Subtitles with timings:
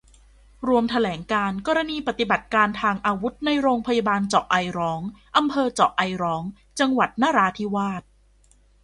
[0.67, 5.01] รวมแถลงการณ์ กรณีปฏิบัติการทางอาวุธในโรงพยาบาลเจาะไอร้อง
[5.37, 6.43] อำเภอเจาะไอร้อง
[6.79, 8.03] จังหวัดนราธิวาส